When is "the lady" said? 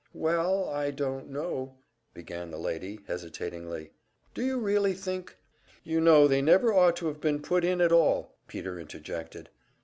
2.49-3.01